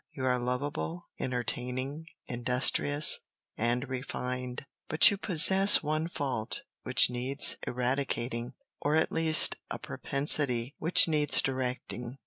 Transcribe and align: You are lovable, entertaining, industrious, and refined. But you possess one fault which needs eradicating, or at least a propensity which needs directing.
You 0.15 0.25
are 0.25 0.39
lovable, 0.39 1.09
entertaining, 1.19 2.07
industrious, 2.25 3.19
and 3.55 3.87
refined. 3.87 4.65
But 4.87 5.11
you 5.11 5.17
possess 5.17 5.83
one 5.83 6.07
fault 6.07 6.63
which 6.81 7.11
needs 7.11 7.57
eradicating, 7.67 8.55
or 8.79 8.95
at 8.95 9.11
least 9.11 9.57
a 9.69 9.77
propensity 9.77 10.73
which 10.79 11.07
needs 11.07 11.39
directing. 11.43 12.17